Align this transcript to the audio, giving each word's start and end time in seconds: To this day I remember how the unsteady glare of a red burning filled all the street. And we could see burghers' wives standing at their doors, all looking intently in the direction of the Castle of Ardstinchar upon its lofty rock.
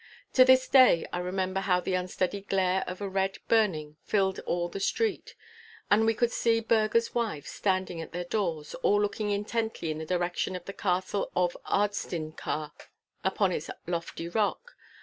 To 0.33 0.43
this 0.43 0.67
day 0.67 1.05
I 1.13 1.19
remember 1.19 1.59
how 1.59 1.79
the 1.79 1.93
unsteady 1.93 2.41
glare 2.41 2.83
of 2.87 3.01
a 3.01 3.07
red 3.07 3.37
burning 3.47 3.97
filled 4.03 4.39
all 4.47 4.67
the 4.67 4.79
street. 4.79 5.35
And 5.91 6.07
we 6.07 6.15
could 6.15 6.31
see 6.31 6.59
burghers' 6.59 7.13
wives 7.13 7.51
standing 7.51 8.01
at 8.01 8.11
their 8.11 8.23
doors, 8.25 8.73
all 8.81 8.99
looking 8.99 9.29
intently 9.29 9.91
in 9.91 9.99
the 9.99 10.05
direction 10.07 10.55
of 10.55 10.65
the 10.65 10.73
Castle 10.73 11.31
of 11.35 11.55
Ardstinchar 11.67 12.71
upon 13.23 13.51
its 13.51 13.69
lofty 13.85 14.27
rock. 14.27 14.75